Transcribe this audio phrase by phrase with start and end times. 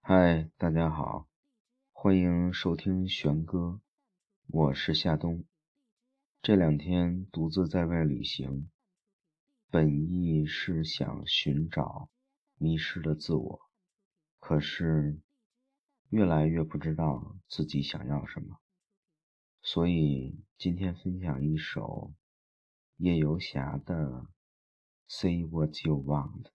[0.00, 1.28] 嗨，大家好，
[1.92, 3.80] 欢迎收听玄哥，
[4.46, 5.44] 我是夏冬。
[6.40, 8.70] 这两天独自在外旅行，
[9.70, 12.08] 本意是想寻找
[12.56, 13.60] 迷失的自我，
[14.38, 15.20] 可是
[16.08, 18.60] 越来越不知道自己想要什么。
[19.60, 22.14] 所以今天分享一首
[22.96, 24.26] 夜游侠的
[25.06, 26.46] say what you want。